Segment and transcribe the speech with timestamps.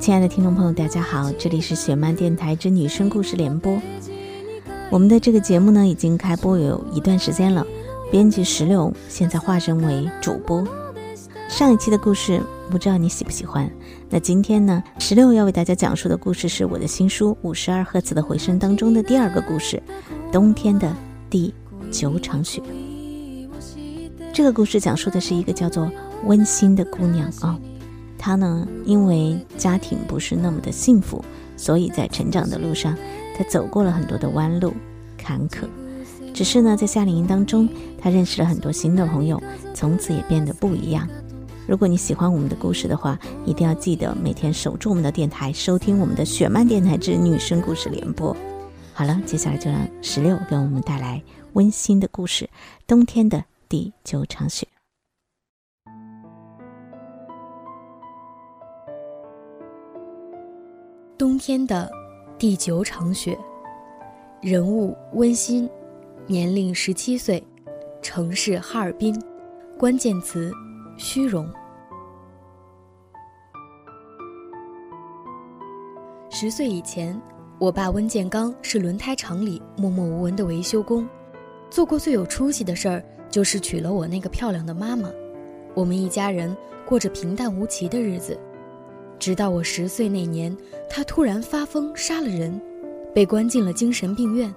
[0.00, 3.80] 亲爱的听众朋友，大家好，这里是雪漫电台之女生故事联播。
[4.90, 7.66] 我们的这个节目呢，已经开播有一段时间了。
[8.10, 10.64] 编辑石榴现在化身为主播。
[11.48, 12.40] 上一期的故事，
[12.70, 13.68] 不知道你喜不喜欢？
[14.08, 19.82] 那今天呢，石榴要为大家讲述的故事是我的新书《五十二赫兹的回声》当中的第二个故事——
[20.30, 20.94] 冬天的
[21.28, 21.52] 第
[21.90, 22.62] 九场雪。
[24.32, 25.90] 这个故事讲述的是一个叫做
[26.24, 27.58] 温馨的姑娘啊。
[28.18, 31.24] 他呢，因为家庭不是那么的幸福，
[31.56, 32.96] 所以在成长的路上，
[33.36, 34.74] 他走过了很多的弯路、
[35.16, 35.66] 坎坷。
[36.34, 37.68] 只是呢，在夏令营当中，
[38.00, 39.42] 他认识了很多新的朋友，
[39.74, 41.08] 从此也变得不一样。
[41.66, 48.36] 如果你喜欢我们的故事的话，一定要记得每天守住我们的电台，收听我们的雪漫电台之女生故事联播。
[48.94, 51.22] 好了，接下来就让石榴给我们带来
[51.52, 52.44] 温馨的故事
[52.86, 54.66] 《冬天的第九场雪》。
[61.18, 61.90] 冬天的
[62.38, 63.36] 第九场雪，
[64.40, 65.68] 人物温馨，
[66.28, 67.42] 年龄十七岁，
[68.00, 69.20] 城市哈尔滨，
[69.76, 70.52] 关键词
[70.96, 71.50] 虚荣。
[76.30, 77.20] 十岁以前，
[77.58, 81.04] 我爸温建刚是轮胎厂里默默无闻的维修工，
[81.68, 85.10] 做过最有出息的事儿就是娶了我那个漂亮的妈妈，
[85.74, 88.38] 我们一家人过着平淡无奇的日子。
[89.18, 90.56] 直到我十岁那年，
[90.88, 92.60] 他突然发疯杀了人，
[93.14, 94.52] 被关进了精神病院。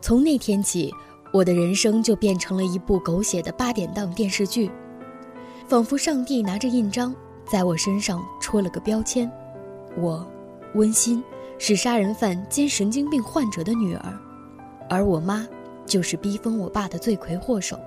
[0.00, 0.92] 从那天起，
[1.32, 4.70] 我的人生就变成了一部狗血的八点档电视剧，
[5.68, 7.14] 仿佛上帝拿着印章
[7.46, 9.30] 在我身上戳了个标签：
[9.98, 10.26] 我，
[10.74, 11.22] 温馨，
[11.58, 14.18] 是杀人犯兼神经病患者的女儿，
[14.88, 15.46] 而我妈，
[15.86, 17.78] 就是逼疯我爸的罪魁祸首。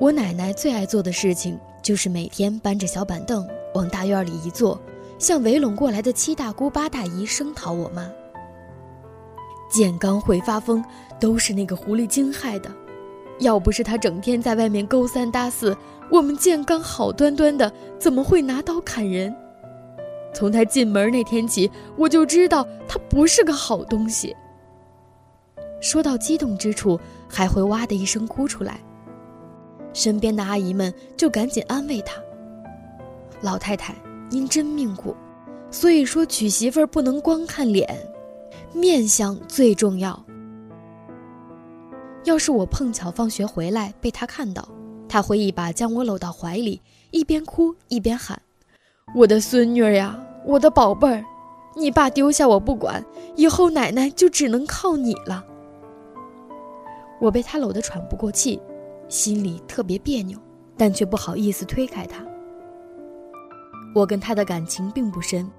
[0.00, 1.58] 我奶奶最爱做的事情。
[1.80, 4.78] 就是每天搬着小板凳往大院里一坐，
[5.18, 8.10] 向围拢过来的七大姑八大姨声讨我妈。
[9.70, 10.84] 建刚会发疯，
[11.18, 12.70] 都是那个狐狸精害的。
[13.38, 15.74] 要不是他整天在外面勾三搭四，
[16.10, 19.34] 我们建刚好端端的怎么会拿刀砍人？
[20.34, 24.36] 从他进门那天起，我就知道他不是个好东西。
[25.80, 28.78] 说到激动之处，还会哇的一声哭出来。
[29.98, 32.22] 身边的阿姨们就赶紧安慰她
[33.42, 33.96] ：“老太太，
[34.30, 35.12] 您真命苦，
[35.72, 37.84] 所以说娶媳妇儿不能光看脸，
[38.72, 40.24] 面相最重要。
[42.22, 44.68] 要是我碰巧放学回来被他看到，
[45.08, 48.40] 他会一把将我搂到怀里，一边哭一边喊
[49.16, 51.24] ：‘我的孙女儿呀，我的宝贝儿，
[51.74, 53.04] 你爸丢下我不管，
[53.34, 55.44] 以后奶奶就只能靠你了。’
[57.20, 58.60] 我被他搂得喘不过气。”
[59.08, 60.38] 心里特别别扭，
[60.76, 62.24] 但却不好意思推开他。
[63.94, 65.50] 我跟他的感情并不深，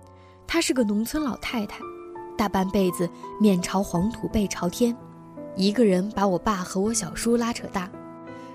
[0.46, 1.80] 她是个农村老太太，
[2.38, 4.96] 大半辈子面朝黄土背朝天，
[5.56, 7.90] 一个人把我爸和我小叔拉扯大。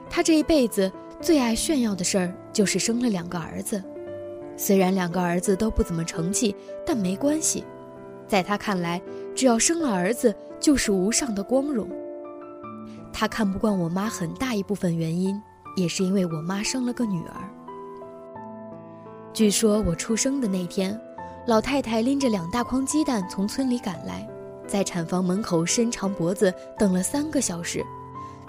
[0.08, 0.90] 她这一辈子
[1.20, 3.82] 最爱炫耀的事儿就是生了两个儿子，
[4.56, 6.54] 虽然两个儿子都不怎么成器，
[6.86, 7.64] 但没关系，
[8.28, 9.02] 在她看来，
[9.34, 11.88] 只要生了儿子就是无上的光荣。
[13.16, 15.40] 他看不惯我妈，很大一部分原因
[15.76, 17.48] 也是因为我妈生了个女儿。
[19.32, 21.00] 据说我出生的那天，
[21.46, 24.28] 老太太拎着两大筐鸡蛋从村里赶来，
[24.66, 27.84] 在产房门口伸长脖子等了三个小时，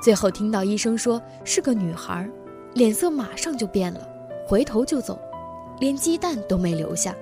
[0.02, 2.28] 最后听到医生说是个女孩，
[2.74, 4.02] 脸色马上就变了，
[4.48, 5.20] 回头就走，
[5.80, 7.16] 连鸡蛋都没留下。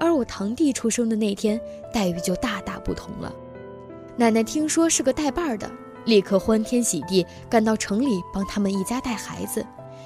[0.00, 1.60] 而我堂弟出生的那天，
[1.92, 3.32] 待遇就大大不同了，
[4.16, 5.70] 奶奶听说是个带把儿的。
[6.04, 9.64] 立刻欢天喜地赶到城里帮他们一家带孩子，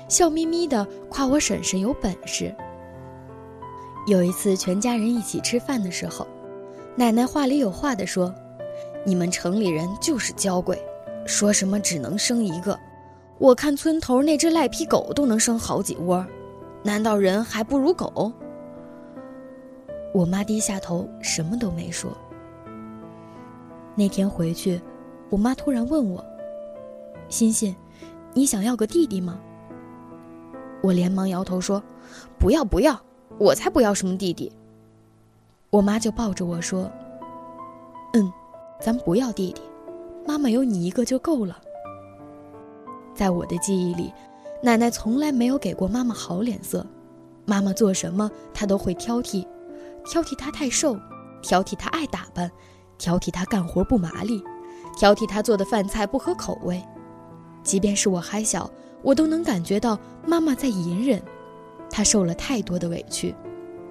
[0.09, 2.55] 笑眯眯地夸我婶婶有本事。
[4.07, 6.27] 有一次全家人一起吃饭的时候，
[6.95, 8.33] 奶奶话里有话地说
[9.05, 10.81] ：“你们城里人就是娇贵，
[11.27, 12.79] 说什么只能生一个，
[13.39, 16.25] 我看村头那只赖皮狗都能生好几窝，
[16.83, 18.33] 难道人还不如狗？”
[20.15, 22.17] 我妈低下头什么都没说。
[23.97, 24.81] 那天回去。
[25.31, 26.25] 我妈突然问我
[27.29, 27.75] ：“欣欣，
[28.35, 29.39] 你想要个弟弟吗？”
[30.83, 31.83] 我连忙摇头说
[32.39, 32.99] ：“不要不要，
[33.39, 34.51] 我才不要什么弟弟。”
[35.71, 36.91] 我妈就抱着我说
[38.15, 38.33] ：“嗯，
[38.81, 39.61] 咱不要弟弟，
[40.27, 41.59] 妈妈有你一个就够了。”
[43.15, 44.13] 在我的记忆里，
[44.63, 46.87] 奶奶从来没有给过妈妈好脸色，
[47.45, 49.47] 妈妈做什么她都会挑剔，
[50.07, 50.97] 挑剔她太瘦，
[51.43, 52.51] 挑剔她爱打扮，
[52.97, 54.43] 挑剔她干活不麻利。
[54.99, 56.83] 挑剔他做的饭菜不合口味，
[57.63, 58.69] 即便是我还小，
[59.01, 59.97] 我都能感觉到
[60.27, 61.23] 妈妈在隐忍。
[61.89, 63.33] 她受了太多的委屈。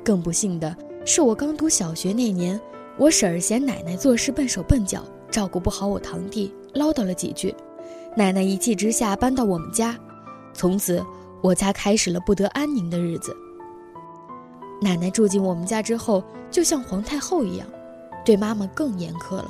[0.04, 0.75] 更不幸的
[1.06, 2.59] 是，我刚读小学那年，
[2.98, 5.01] 我婶儿嫌奶奶做事笨手笨脚，
[5.31, 7.56] 照顾不好我堂弟，唠叨了几句，
[8.13, 9.98] 奶奶一气之下搬到我们家，
[10.54, 11.01] 从此
[11.42, 13.33] 我家开始了不得安宁的日子。
[14.81, 16.21] 奶奶住进我们家之后，
[16.51, 17.65] 就像皇太后一样，
[18.25, 19.48] 对妈妈更严苛了。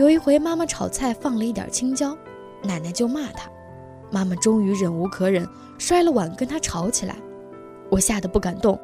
[0.00, 2.16] 有一回，妈妈炒菜放了一点青椒，
[2.62, 3.50] 奶奶就骂她。
[4.10, 7.16] 妈妈终于忍无可忍，摔了碗跟她吵起来。
[7.90, 8.80] 我吓得不敢动，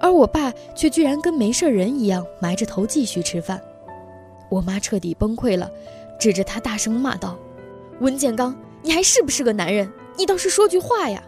[0.00, 3.62] 而我爸却居然跟没事人一样埋着头继续吃饭。
[4.48, 5.70] 我妈彻底崩溃了，
[6.18, 7.38] 指着他大声骂道
[8.02, 8.52] ：“温建刚，
[8.82, 9.88] 你还是不是个男人？
[10.18, 11.22] 你倒是说句话呀！”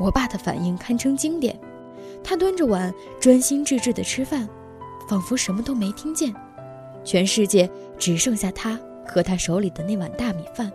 [0.00, 1.60] 我爸的反应堪称经典。
[2.24, 2.90] 他端着碗
[3.20, 4.48] 专心致志地吃饭，
[5.06, 6.34] 仿佛什么都没听见。
[7.06, 10.70] 全世界只剩下他和他手里的那碗大米饭。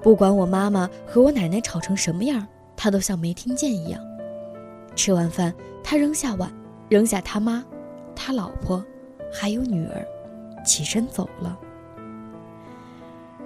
[0.00, 4.00] 不管我妈妈和我奶奶吵成什么样，他都像没听见一样。
[4.94, 6.50] 吃完饭，他扔下碗，
[6.88, 7.64] 扔下他妈、
[8.14, 8.82] 他老婆，
[9.32, 10.06] 还有女儿，
[10.64, 11.58] 起身走了。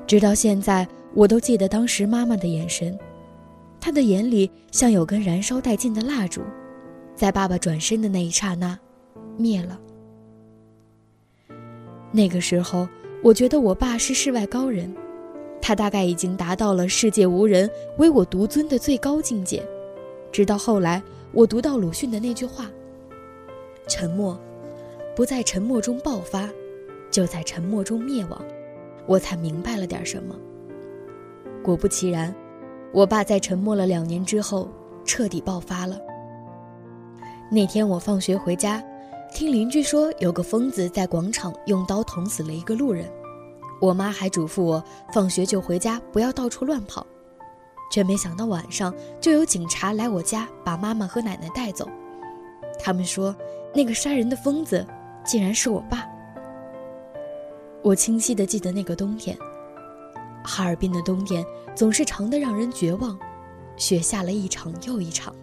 [0.07, 2.99] 直到现在，我都记得当时妈妈的眼神，
[3.81, 6.43] 她的眼里像有根燃烧殆尽的蜡烛。
[7.17, 8.79] 在爸爸转身的那一刹那，
[9.39, 9.79] 灭了。
[12.13, 12.87] 那个时候，
[13.23, 14.95] 我觉得我爸是世外高人，
[15.61, 19.63] 他大概已经达到了世界无人、唯我独尊的最高境界。
[20.31, 22.71] 直到后来，我读到鲁迅的那句话
[23.89, 24.39] ：“沉默，
[25.17, 26.49] 不在沉默中爆发，
[27.11, 28.45] 就在沉默中灭亡。”
[29.07, 30.37] 我才明白了点什么。
[31.63, 32.33] 果不其然，
[32.93, 34.69] 我爸在沉默了两年之后，
[35.05, 35.99] 彻底爆发了。
[37.51, 38.83] 那天我放学回家，
[39.35, 43.11] 听邻居说有个疯子在广场用刀捅死了一个路人。
[43.81, 44.83] 我妈还嘱咐我
[45.13, 47.05] 放学就回家，不要到处乱跑。
[47.91, 51.89] 却没想到晚上就有警察来我家，把妈妈和奶奶带走。
[52.79, 53.35] 他们说
[53.75, 54.87] 那个杀人的疯子
[55.25, 56.07] 竟然是我爸。
[57.83, 59.37] 我清晰地记得那个冬天，
[60.45, 61.45] 哈尔滨的冬天
[61.75, 63.19] 总是长的让人绝望，
[63.77, 65.35] 雪下了一场又一场。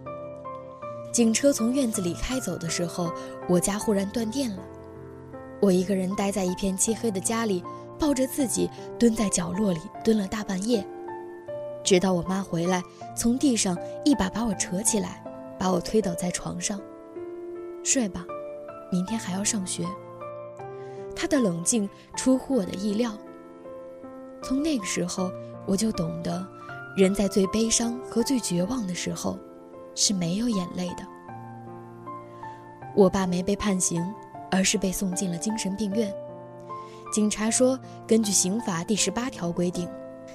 [1.12, 3.12] 警车从院子里开走的时候，
[3.48, 4.64] 我家忽然断电了。
[5.60, 7.64] 我一个人待在一片漆黑的家里，
[7.98, 10.86] 抱着自己蹲在角落里蹲了大半夜，
[11.84, 12.82] 直到我妈回来，
[13.18, 15.24] 从地上一把把我扯起来，
[15.58, 16.80] 把我推倒在床上，
[17.84, 18.26] 睡吧，
[18.92, 19.86] 明天还要上学。
[21.16, 23.12] 她的冷静出乎我的意料。
[24.42, 25.30] 从那个时候，
[25.66, 26.48] 我就懂得，
[26.96, 29.38] 人在最悲伤和最绝望的时候。
[30.00, 31.06] 是没有眼泪的。
[32.96, 34.02] 我爸没被判刑，
[34.50, 36.10] 而是被送进了精神病院。
[37.12, 39.90] 警察说，根据刑法第十八条规定，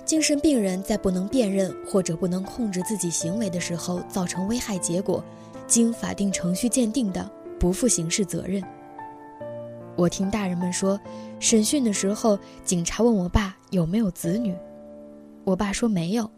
[0.04, 5.24] 精神病人在不能辨认或者不能控制自己行为的时候造成危害结果，
[5.66, 8.62] 经法定程序鉴定的，不负刑事责任。
[9.96, 11.00] 我听大人们说，
[11.40, 14.54] 审讯的时候，警察问我爸有没有子女，
[15.42, 16.30] 我爸说没有。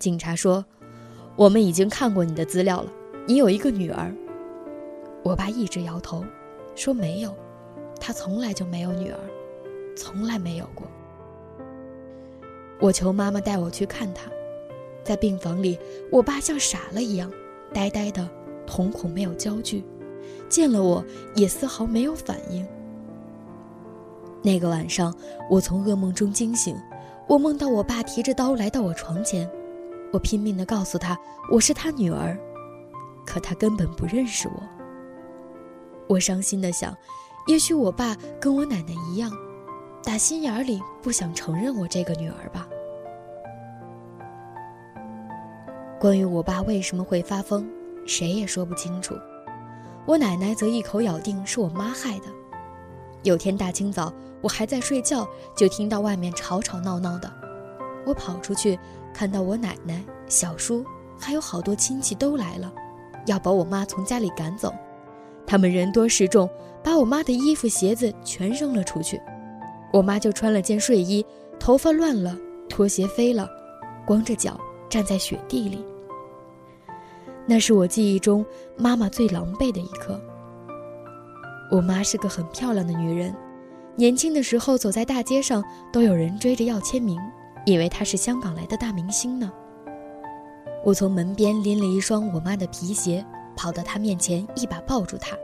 [0.00, 0.64] 警察说。
[1.36, 2.92] 我们已经看过你的资料了，
[3.26, 4.14] 你有一个女儿。
[5.24, 6.24] 我爸一直摇头，
[6.76, 7.34] 说没有，
[8.00, 9.18] 他从来就没有女儿，
[9.96, 10.86] 从来没有过。
[12.78, 14.30] 我求妈妈带我去看他，
[15.02, 15.76] 在病房里，
[16.10, 17.32] 我爸像傻了一样，
[17.72, 18.28] 呆呆的，
[18.64, 19.82] 瞳孔没有焦距，
[20.48, 22.64] 见了我也丝毫没有反应。
[24.40, 25.12] 那个晚上，
[25.50, 26.76] 我从噩梦中惊醒，
[27.26, 29.50] 我梦到我爸提着刀来到我床前。
[30.14, 31.18] 我拼命地告诉他
[31.50, 32.38] 我是他女儿，
[33.26, 34.62] 可他根本不认识我。
[36.06, 36.96] 我伤心地想，
[37.48, 39.28] 也许我爸跟我奶奶一样，
[40.04, 42.68] 打心眼里不想承认我这个女儿吧。
[45.98, 47.68] 关于我爸为什么会发疯，
[48.06, 49.16] 谁也说不清楚。
[50.06, 52.26] 我奶奶则一口咬定是我妈害的。
[53.24, 57.28] 有天大清早，我还在睡觉，就听到外面吵吵闹闹的，
[58.06, 58.78] 我跑出去。
[59.12, 60.84] 看到我奶奶、小叔，
[61.16, 62.72] 还有好多亲戚都来了，
[63.26, 64.74] 要把我妈从家里赶走。
[65.46, 66.50] 他们人多势众，
[66.82, 69.20] 把我妈的衣服、鞋子全扔了出去。
[69.92, 71.24] 我妈就穿了件睡衣，
[71.60, 72.36] 头发乱了，
[72.68, 73.48] 拖鞋飞了，
[74.04, 74.58] 光着脚
[74.88, 75.84] 站在雪地里。
[77.46, 78.44] 那是我记忆中
[78.76, 80.20] 妈妈最狼狈的一刻。
[81.70, 83.32] 我妈是个很漂亮的女人，
[83.94, 87.16] 年轻的时候走在大街上都有人追着要签名。
[87.64, 89.52] 以为他是香港来的大明星呢。
[90.84, 93.24] 我从门边拎了一双我妈的皮鞋，
[93.56, 95.36] 跑到她面前，一把抱住她。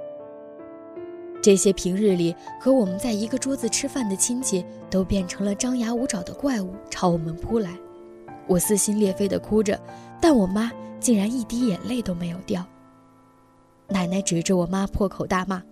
[1.43, 7.75] 这些平日里和我们在一个桌子吃饭的亲戚，都变成了张牙舞爪的怪物，朝我们扑来。
[8.47, 9.81] 我撕心裂肺地哭着，
[10.21, 12.63] 但我妈竟然一滴眼泪都没有掉。
[13.89, 15.63] 奶奶指着我妈破口大骂：“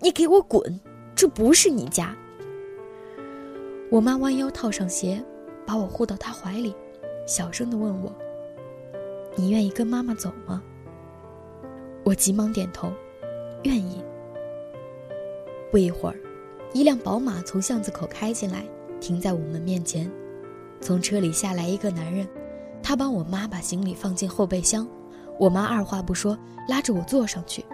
[0.00, 0.78] 你给我滚！
[1.14, 2.14] 这不是你家！”
[3.90, 5.24] 我妈弯腰套上鞋，
[5.66, 6.74] 把我护到他怀里，
[7.26, 8.12] 小声地问我
[9.34, 10.62] ：“你愿意跟妈妈走吗？”
[12.04, 12.92] 我急忙点头，
[13.64, 14.02] 愿意。
[15.72, 16.16] 不一会儿，
[16.72, 18.64] 一辆宝马从巷子口开进来，
[19.00, 20.10] 停在我们面前。
[20.80, 22.28] 从车里下来一个男人，
[22.82, 24.86] 他帮我妈把行李放进后备箱。
[25.38, 27.64] 我妈二话不说，拉着我坐上去。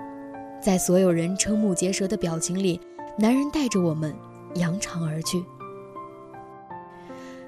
[0.62, 2.80] 在所有人瞠目结舌的表情里，
[3.18, 4.14] 男人带着我们
[4.54, 5.44] 扬长而去。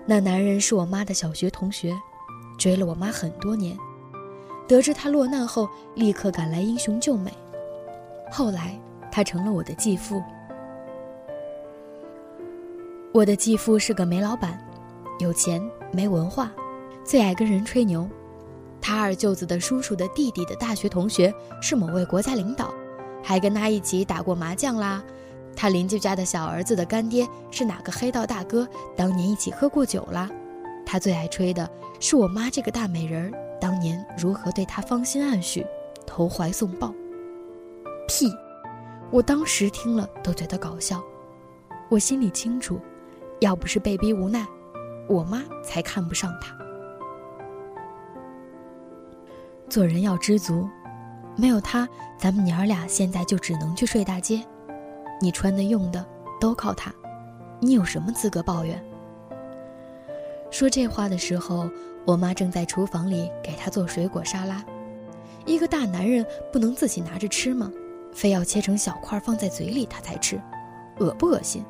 [0.06, 1.96] 那男人是我妈的小学同学，
[2.58, 3.76] 追了我妈很多年。
[4.68, 7.32] 得知她落难后，立刻赶来英雄救美。
[8.30, 8.78] 后来，
[9.10, 10.22] 他成了我的继父。
[13.12, 14.58] 我的继父是个煤老板，
[15.20, 16.52] 有钱没文化，
[17.04, 18.08] 最爱跟人吹牛。
[18.80, 21.32] 他二舅子的叔叔的弟弟的大学同学
[21.62, 22.74] 是某位国家领导，
[23.22, 25.02] 还跟他一起打过麻将啦。
[25.56, 30.28] 他邻居家的小儿子的干爹是哪个黑道大哥，当年一起喝过酒啦。
[30.84, 31.68] 他最爱吹的
[32.00, 33.58] 是我妈这个大美人儿。
[33.60, 35.64] 当年如何对他芳心暗许，
[36.06, 36.92] 投怀送抱？
[38.06, 38.30] 屁！
[39.10, 41.02] 我当时听了都觉得搞笑。
[41.88, 42.78] 我心里清楚，
[43.40, 44.46] 要不是被逼无奈，
[45.08, 46.54] 我妈才看不上他。
[49.70, 50.68] 做人要知足，
[51.36, 54.44] 没有他，咱们娘儿俩现在就只能去睡大街。
[55.24, 56.04] 你穿的用的
[56.38, 56.92] 都靠他，
[57.58, 58.78] 你有什么资格抱怨？
[60.50, 61.70] 说这话的时候。
[62.06, 64.62] 我妈正在厨房里给他做水果沙拉，
[65.46, 67.72] 一个大男人不能自己拿着吃吗？
[68.12, 70.38] 非要切成小块放在嘴里他才吃，
[70.98, 71.64] 恶不恶心？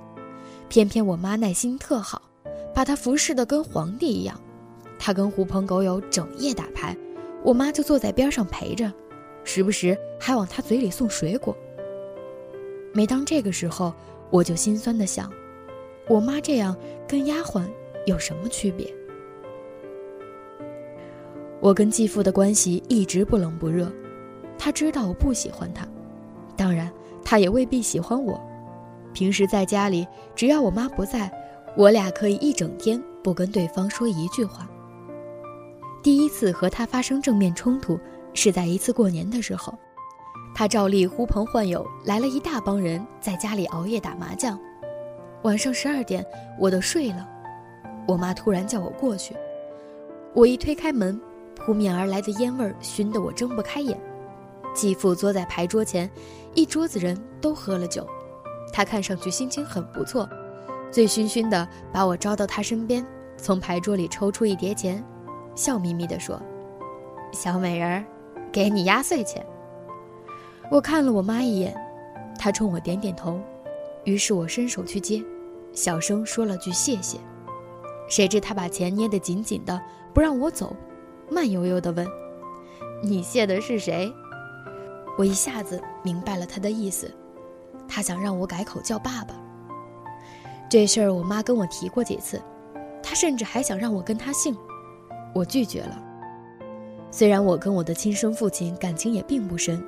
[0.68, 2.20] 偏偏我妈耐心特好，
[2.74, 4.36] 把他服侍的跟皇帝一样。
[4.98, 6.96] 他跟狐朋狗友整夜打牌，
[7.44, 8.92] 我妈就坐在边上陪着，
[9.44, 11.56] 时不时还往他嘴里送水果。
[12.96, 13.92] 每当这个时候，
[14.30, 15.28] 我就心酸的想，
[16.08, 16.76] 我妈这样
[17.08, 17.66] 跟丫鬟
[18.06, 18.88] 有什么区别？
[21.60, 23.90] 我跟继父的关系一直不冷不热，
[24.56, 25.84] 他知道我不喜欢他，
[26.56, 26.88] 当然
[27.24, 28.40] 他也未必喜欢我。
[29.12, 31.28] 平时在家里，只要我妈不在，
[31.76, 34.70] 我俩可以一整天不跟对方说一句话。
[36.00, 37.98] 第一次和他发生正面冲突
[38.34, 39.76] 是在一次过年的时候，
[40.54, 44.58] 他照例呼朋唤友来了一大帮人，在家里熬夜打麻将。
[45.42, 46.24] 晚上十二点，
[46.58, 47.28] 我都睡了，
[48.06, 49.36] 我妈突然叫我过去，
[50.32, 51.20] 我一推开门。
[51.56, 53.98] 扑面而来的烟味儿熏得我睁不开眼。
[54.74, 56.10] 继父坐在牌桌前，
[56.52, 58.06] 一桌子人都喝了酒，
[58.72, 60.28] 他看上去心情很不错，
[60.90, 63.06] 醉醺醺的把我招到他身边，
[63.36, 65.02] 从牌桌里抽出一叠钱，
[65.54, 66.38] 笑眯眯地说
[67.32, 68.04] ：“小美人儿，
[68.52, 69.46] 给你压岁钱。”
[70.74, 71.72] 我看了我妈一眼，
[72.36, 73.38] 她冲我点点头，
[74.02, 75.22] 于是我伸手去接，
[75.72, 77.16] 小声说了句谢谢。
[78.08, 79.80] 谁知她把钱捏得紧紧的，
[80.12, 80.74] 不让我走。
[81.30, 82.04] 慢悠悠地问
[83.04, 84.12] ：“你谢的是谁？”
[85.16, 87.08] 我一下子明白了他的意思，
[87.86, 89.36] 他想让我改口叫爸爸。
[90.68, 92.42] 这事儿我妈跟我提过几次，
[93.00, 94.56] 她甚至还想让我跟她姓，
[95.36, 96.02] 我拒绝了。
[97.12, 99.80] 虽然我跟我的亲生父亲感情也并不深，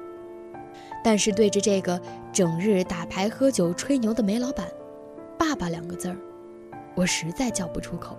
[1.07, 4.67] 但是对着这个整日打牌喝酒吹牛的煤老板
[5.39, 6.17] ，“爸爸”两个字儿，
[6.97, 8.19] 我实在叫不出口。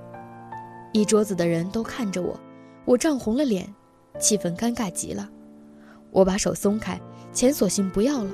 [0.93, 2.39] 一桌子的人都看着我。
[2.85, 3.67] 我涨红了脸，
[4.17, 5.29] 气氛尴尬极了。
[6.11, 6.97] 我把手松开，
[7.33, 8.31] 钱索性不要了，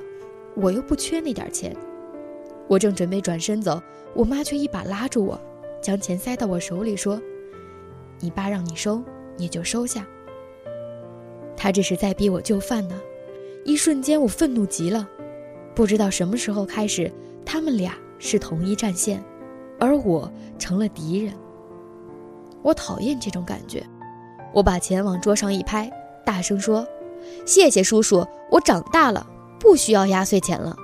[0.56, 1.76] 我又不缺那点钱。
[2.68, 3.82] 我正准备转身走，
[4.14, 5.42] 我妈却一把拉住我，
[5.82, 7.20] 将钱塞到我手里，说
[8.22, 9.02] ：“你爸让你收，
[9.36, 10.06] 你就收下。”
[11.58, 12.96] 他这是在逼我就范呢。
[13.66, 15.08] 一瞬间，我愤怒极了。
[15.76, 17.12] 不知道什么时候开始，
[17.46, 19.24] 他们俩是同一战线，
[19.80, 21.34] 而我成了敌人。
[22.62, 23.84] 我讨厌这种感觉。
[24.54, 25.92] 我把钱往桌上一拍，
[26.24, 26.88] 大声说
[27.46, 29.26] ：“谢谢叔叔，我长大了，
[29.60, 30.76] 不需要压岁钱了。”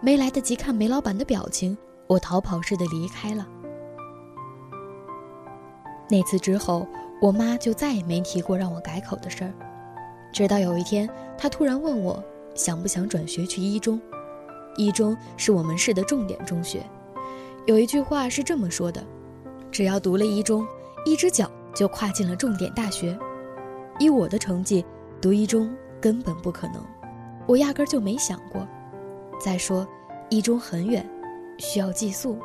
[0.00, 3.46] 没来得及看煤老板的表情，我逃跑似的离开了。
[6.08, 6.86] 那次之后，
[7.20, 9.52] 我妈就再也没提过让我改口的事儿。
[10.32, 12.22] 直到有一天，他突然问我
[12.54, 14.00] 想不想转学去一中。
[14.76, 16.84] 一中是我们市的重点中学，
[17.66, 19.02] 有一句话是这么说的
[19.72, 20.66] ：“只要读了一中，
[21.04, 23.14] 一只脚。”就跨进了重点大学，
[23.98, 24.82] 以我的成绩，
[25.20, 26.82] 读一中根本不可能，
[27.46, 28.66] 我压根就没想过。
[29.38, 29.86] 再说，
[30.30, 31.06] 一中很远，
[31.58, 32.38] 需要寄宿。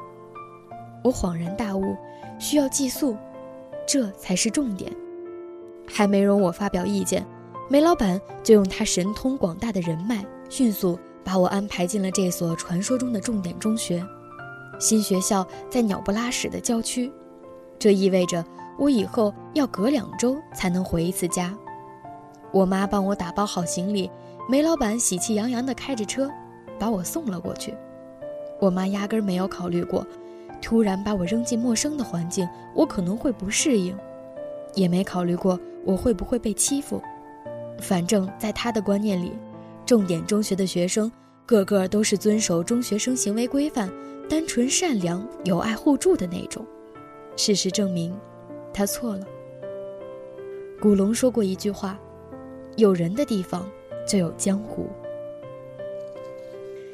[1.01, 1.95] 我恍然大悟，
[2.39, 3.15] 需要寄宿，
[3.87, 4.91] 这才是重点。
[5.87, 7.25] 还没容我发表意见，
[7.71, 14.05] 梅老板就用他神通广大的人脉，迅速把我安排进了这所传说中的重点中学。
[14.77, 17.09] 新学校在鸟不拉屎的郊区，
[17.79, 18.43] 这意味着
[18.77, 21.57] 我以后要隔两周才能回一次家。
[22.51, 24.11] 我妈帮我打包好行李，
[24.49, 26.29] 梅老板喜气洋洋地开着车
[26.77, 27.73] 把我送了过去。
[28.59, 30.05] 我妈压根没有考虑过，
[30.61, 33.97] 突然把我扔进陌生的环境，我可能会不适应，
[34.75, 37.01] 也没考虑过我会不会被欺负。
[37.81, 39.33] 反正，在他的观念里，
[39.85, 41.11] 重点中学的学生
[41.45, 43.91] 个个都是遵守中学生行为规范、
[44.29, 46.65] 单纯善良、友爱互助的那种。
[47.35, 48.15] 事实证明，
[48.71, 49.25] 他错了。
[50.79, 51.99] 古龙说过一句话。
[52.77, 53.69] 有人的地方
[54.07, 54.87] 就有江湖。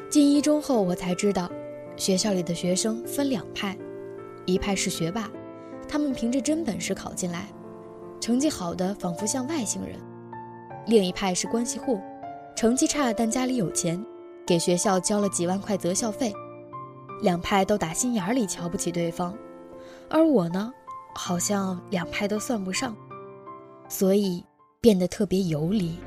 [0.09, 1.47] 进一中后，我才知道，
[1.95, 3.77] 学校里的学生分两派，
[4.45, 5.29] 一派是学霸，
[5.87, 7.49] 他们凭着真本事考进来，
[8.19, 9.99] 成绩好的仿佛像外星人；
[10.87, 11.99] 另一派是关系户，
[12.55, 14.03] 成绩差但家里有钱，
[14.45, 16.33] 给学校交了几万块择校费。
[17.21, 19.37] 两派都打心眼里瞧不起对方，
[20.09, 20.71] 而我呢，
[21.13, 22.95] 好像两派都算不上，
[23.87, 24.43] 所以。
[24.79, 25.97] 变得特别游离。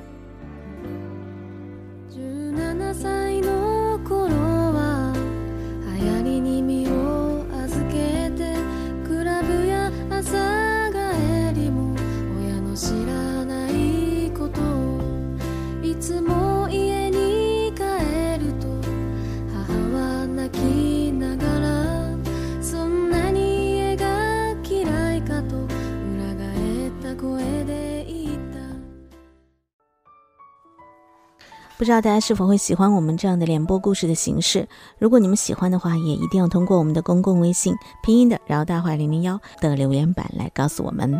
[31.80, 34.68] 不知道大家是否会喜欢我们这样的联播故事的形式？
[34.98, 41.18] 如果你们喜欢的话，也一定要通过我们的公共微信拼音的“饶大话零零幺”的留言板来告诉我们。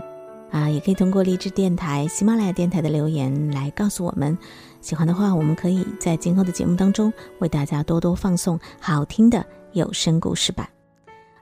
[0.51, 4.37] 啊，也可以通过荔枝电台、喜马拉雅电台的留言来告诉我们。
[4.83, 9.43] 喜欢的话，我们可以在今后的节目当中为大家多多放送好听的
[9.73, 10.69] 有声故事版。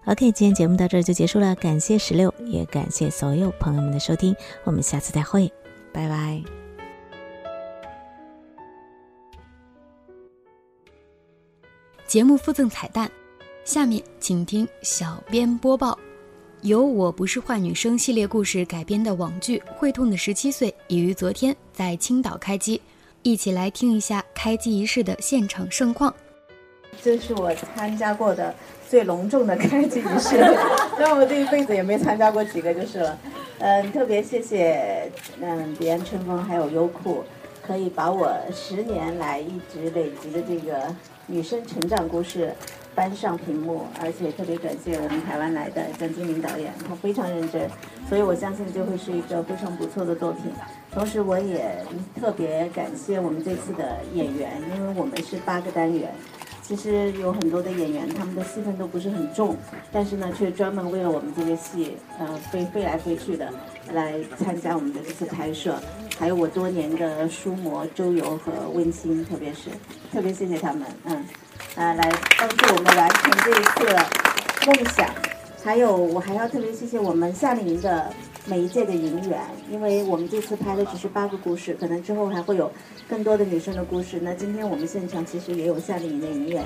[0.04, 5.52] OK，今天节目到这儿就结束了，感谢十六，也感谢所有朋友们的收听，我们下次再会，
[5.92, 6.67] 拜拜。
[12.08, 13.10] 节目附赠彩蛋，
[13.66, 15.98] 下面请听小编播报：
[16.62, 22.80] 由《我不是坏女生》系列故事改编的网剧《会痛的十七岁》已于昨天在青岛开机，
[23.22, 26.14] 一起来听一下开机仪式的现场盛况。
[27.02, 28.54] 这是我参加过的
[28.88, 30.38] 最隆重的开机仪式，
[30.98, 33.18] 那我这一辈子也没参加过几个就是了。
[33.58, 37.22] 嗯，特别谢谢嗯彼岸春风还有优酷，
[37.60, 40.96] 可以把我十年来一直累积的这个。
[41.30, 42.50] 女生成长故事
[42.94, 47.68] 搬上屏幕，而且特别感谢我们台湾来的张金明导演，他非常认真，
[48.08, 50.44] 所以我相信就会是一个非常不错的作品。
[50.90, 51.84] 同时，我也
[52.18, 56.10] 特别感谢我们这次的演员，因为我们是八个单元，
[56.68, 59.57] 其实有很多的演员他们的戏份都不是很重，
[59.90, 63.50] 但是呢，却专门为了我们这个戏，呃，飞飞来飞去的
[63.94, 65.81] 来参加我们的这次拍摄。
[66.18, 69.70] 还有我多年的书模周游和温馨，特别是
[70.12, 71.16] 特别谢谢他们，嗯，
[71.74, 75.09] 啊，来帮助我们完成这一次梦想。
[75.64, 78.12] 还有我还要特别谢谢我们夏令营的
[78.48, 82.70] 每一届的营员，因为我们这次拍的只是八个故事，可能之后还会有
[83.06, 84.18] 更多的女生的故事。
[84.22, 86.64] 那今天我们现场其实也有夏令营的营员，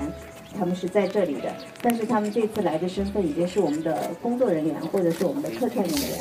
[0.57, 6.19] 他们是在这里的，但是他们这次来的身份已经是我们的工作人员或者是我们的客串演员。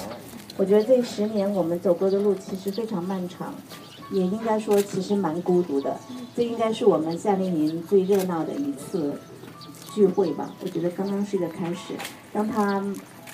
[0.58, 3.54] 我觉得这十年我们走过的路其实非常漫长，
[4.12, 5.96] 也应该说其实蛮孤独的。
[6.36, 9.14] 这应该是我们夏令营最热闹的一次
[9.94, 10.52] 聚会吧。
[10.64, 11.94] 我觉得刚刚是一个开始。
[12.34, 12.84] 当他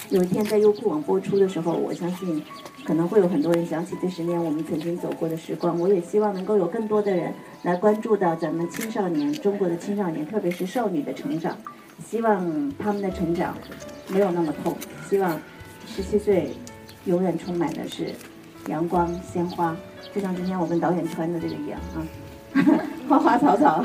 [0.10, 2.41] 有一天在优酷网播出的时候，我相信
[2.86, 5.80] 可能会有很多人想起这十年我们曾经走过的时光。
[5.80, 11.58] 我也希望能够有更多的人来关注到咱们青少年、中国的青少年，特别是少女的成长。
[12.06, 13.56] 希望他们的成长
[14.08, 14.76] 没有那么痛。
[15.10, 15.39] 希望
[15.86, 16.52] 十七岁。
[17.06, 18.08] 永远充满的是
[18.67, 19.74] 阳光鲜花，
[20.13, 22.04] 就像今天我跟导演穿的这个一样啊，
[23.08, 23.84] 花花草草。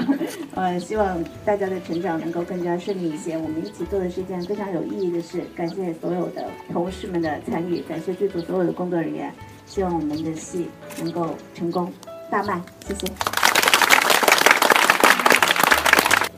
[0.54, 3.36] 呃，希望大家的成长能够更加顺利一些。
[3.36, 5.42] 我们一起做的是一件非常有意义的事。
[5.56, 9.32] 感谢所有的同事们的参与，感谢剧组所有的工作人员。
[9.66, 10.68] 希望我们的戏
[11.02, 11.92] 能够成功
[12.30, 12.60] 大卖。
[12.86, 13.06] 谢谢。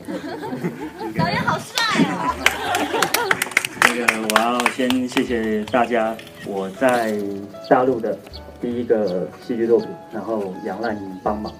[1.17, 2.35] 导演好帅啊！
[3.81, 6.15] 那个我要先谢谢大家。
[6.45, 7.17] 我在
[7.69, 8.17] 大陆的
[8.61, 11.51] 第一个戏剧作品，然后杨澜莹帮忙。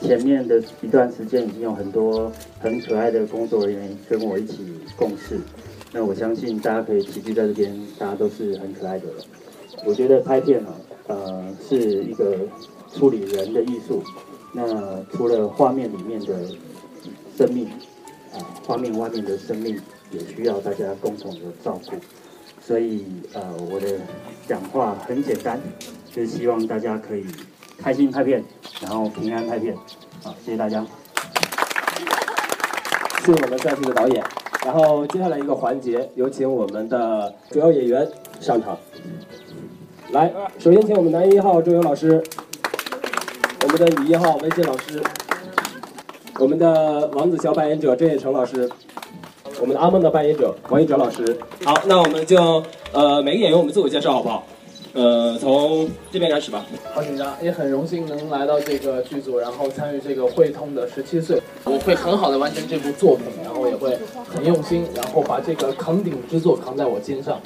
[0.00, 2.30] 前面的一段时间已经有很多
[2.60, 4.64] 很可爱的工作人员跟我一起
[4.96, 5.40] 共事。
[5.92, 9.16] 那我相信大家可以齐聚在这边，大家都是很可爱的人。
[9.84, 10.74] 我觉得拍片啊，
[11.06, 12.36] 呃是一个
[12.92, 14.02] 处理人的艺术。
[14.52, 16.34] 那除了画面里面的
[17.36, 17.66] 生命，
[18.32, 19.78] 啊，画面外面的生命
[20.10, 21.96] 也需要大家共同的照顾。
[22.60, 23.98] 所以呃，我的
[24.48, 25.60] 讲话很简单，
[26.10, 27.24] 就是希望大家可以
[27.82, 28.44] 开心拍片，
[28.80, 29.76] 然后平安拍片。
[30.22, 30.84] 好，谢谢大家。
[33.24, 34.22] 谢谢我们帅气的导演。
[34.64, 38.08] 然后接下来一个环节，有请我们的主要演员
[38.40, 38.76] 上场。
[40.10, 42.22] 来，首先请我们男一号周游老师，
[43.62, 45.00] 我们的女一号文心老师，
[46.38, 48.68] 我们的王子乔扮演者郑业成老师，
[49.60, 51.38] 我们的阿梦的扮演者王一哲老师。
[51.64, 52.62] 好，那我们就
[52.92, 54.44] 呃每个演员我们自我介绍好不好？
[54.96, 56.64] 呃，从这边开始吧。
[56.94, 61.38] 好紧张，也很荣幸能来到这个剧组，然后参与这个汇通的十七岁。
[61.64, 67.38] 我会很好的完成这部作品，然后也会很用心，然后把这个扛鼎之作扛在我肩上。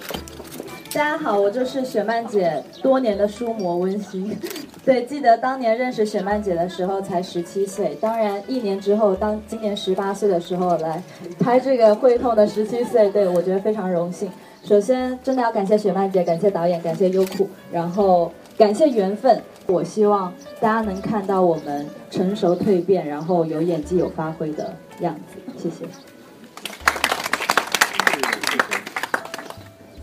[0.95, 4.39] 大家好，我就是雪漫姐多年的书魔温馨。
[4.87, 11.03] 对，记得当年认识雪漫姐的时候才十七岁，当然一年之后，当今年十八岁的时候来
[11.41, 14.31] 拍这个会痛的十七岁，对我觉得非常荣幸。
[14.71, 19.43] 首先，真的要感谢雪漫姐，感谢导演，感谢优酷，然后感谢缘分。
[19.67, 25.41] 我希望大家能看到我们成熟蜕变，然后有演技、有发挥的样子。
[25.57, 25.85] 谢谢。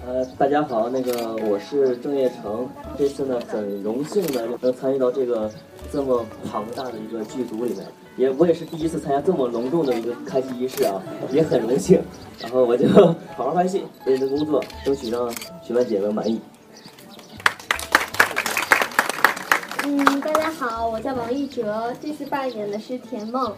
[0.07, 2.65] 呃，大家好，那个我是郑业成，
[2.97, 5.51] 这次呢很荣幸的能参与到这个
[5.91, 12.01] 这么庞大的一个剧组里面，也我也是第一次参加这么隆重的一个开机仪式啊，也很荣幸。
[12.39, 12.87] 然后我就
[13.35, 15.29] 好好拍戏，认真工作，争取让
[15.61, 16.39] 学曼姐们满意。
[19.83, 23.53] 嗯，大家好，我叫王一哲，这次扮演的是田梦。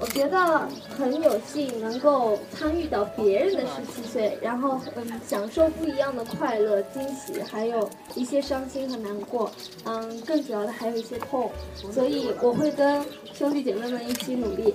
[0.00, 9.50] 我觉得很有幸能够参与到别人的十七岁，然后嗯，享受不一样的快乐、惊喜，还有一些伤心和难过，
[9.84, 11.50] 嗯，更主要的还有一些痛，
[11.92, 14.74] 所以我会跟兄弟姐妹们一起努力。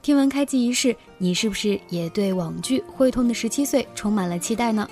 [0.00, 4.88] 听完开机仪式，你是不是也对网剧《会痛的十七岁》充满了期待呢？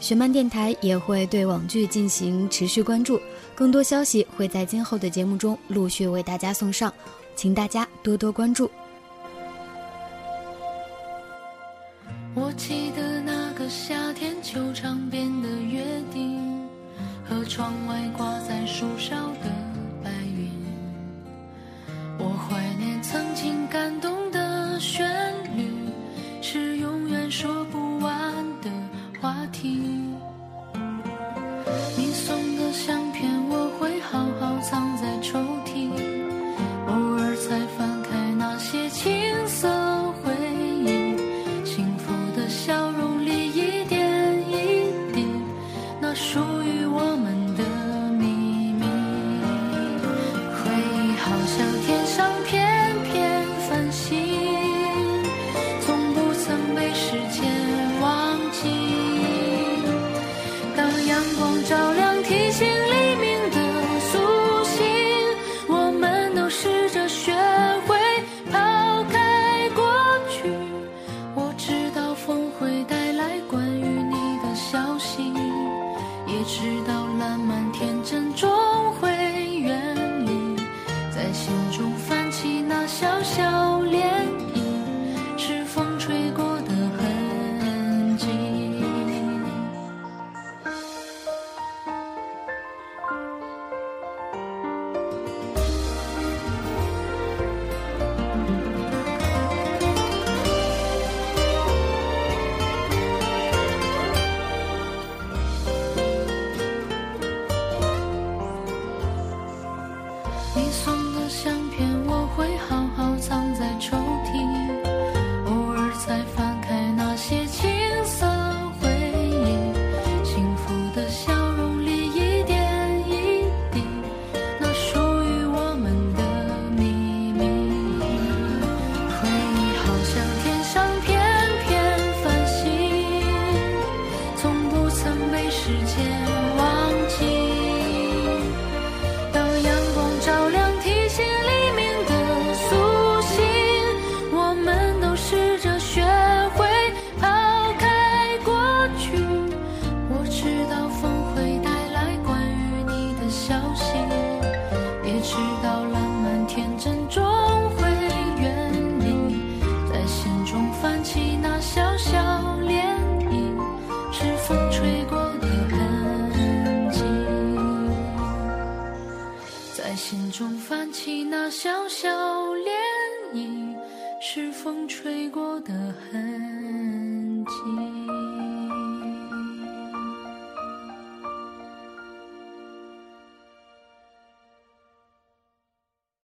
[0.00, 3.20] 学漫电台也会对网剧进行持续关注，
[3.62, 6.92] 更多消息会在今后的节目中陆续为大家送上，
[7.36, 8.68] 请大家多多关注。